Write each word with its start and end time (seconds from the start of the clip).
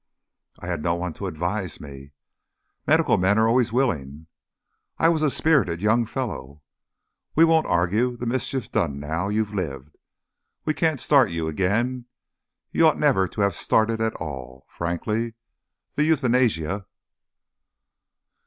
"I 0.57 0.65
had 0.65 0.81
no 0.81 0.95
one 0.95 1.13
to 1.13 1.27
advise 1.27 1.79
me." 1.79 2.13
"Medical 2.87 3.19
men 3.19 3.37
are 3.37 3.47
always 3.47 3.71
willing." 3.71 4.25
"I 4.97 5.09
was 5.09 5.21
a 5.21 5.29
spirited 5.29 5.79
young 5.79 6.07
fellow." 6.07 6.63
"We 7.35 7.45
won't 7.45 7.67
argue; 7.67 8.17
the 8.17 8.25
mischief's 8.25 8.67
done 8.67 8.99
now. 8.99 9.29
You've 9.29 9.53
lived. 9.53 9.99
We 10.65 10.73
can't 10.73 10.99
start 10.99 11.29
you 11.29 11.47
again. 11.47 12.05
You 12.71 12.87
ought 12.87 12.97
never 12.97 13.27
to 13.27 13.41
have 13.41 13.53
started 13.53 14.01
at 14.01 14.15
all. 14.15 14.65
Frankly 14.69 15.35
the 15.93 16.03
Euthanasia!" 16.03 16.87